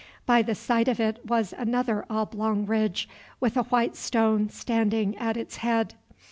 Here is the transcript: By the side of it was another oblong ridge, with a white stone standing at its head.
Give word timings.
By 0.25 0.41
the 0.41 0.55
side 0.55 0.87
of 0.87 0.99
it 0.99 1.23
was 1.27 1.53
another 1.55 2.07
oblong 2.09 2.65
ridge, 2.65 3.07
with 3.39 3.55
a 3.55 3.65
white 3.65 3.95
stone 3.95 4.49
standing 4.49 5.15
at 5.19 5.37
its 5.37 5.57
head. 5.57 5.93